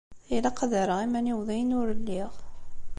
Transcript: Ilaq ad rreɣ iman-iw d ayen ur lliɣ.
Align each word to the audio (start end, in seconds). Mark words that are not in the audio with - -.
Ilaq 0.35 0.57
ad 0.65 0.73
rreɣ 0.83 0.99
iman-iw 1.05 1.39
d 1.47 1.49
ayen 1.53 1.75
ur 1.79 1.87
lliɣ. 1.99 2.31